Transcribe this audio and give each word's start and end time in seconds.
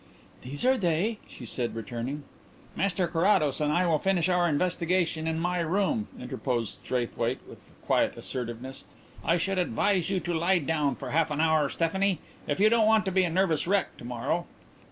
"These 0.41 0.65
are 0.65 0.79
they," 0.79 1.19
she 1.29 1.45
said, 1.45 1.75
returning. 1.75 2.23
"Mr 2.75 3.07
Carrados 3.07 3.61
and 3.61 3.71
I 3.71 3.85
will 3.85 3.99
finish 3.99 4.29
our 4.29 4.49
investigation 4.49 5.27
in 5.27 5.39
my 5.39 5.59
room," 5.59 6.07
interposed 6.19 6.79
Straithwaite, 6.83 7.37
with 7.47 7.71
quiet 7.85 8.17
assertiveness. 8.17 8.85
"I 9.23 9.37
should 9.37 9.59
advise 9.59 10.09
you 10.09 10.19
to 10.19 10.33
lie 10.33 10.57
down 10.57 10.95
for 10.95 11.11
half 11.11 11.29
an 11.29 11.39
hour, 11.39 11.69
Stephanie, 11.69 12.17
if 12.47 12.59
you 12.59 12.67
don't 12.67 12.87
want 12.87 13.05
to 13.05 13.11
be 13.11 13.25
a 13.25 13.29
nervous 13.29 13.67
wreck 13.67 13.95
to 13.97 14.03
morrow." 14.03 14.47